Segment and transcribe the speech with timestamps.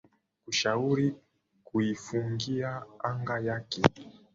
[0.45, 1.15] kushauri
[1.63, 3.81] kuifungia anga yake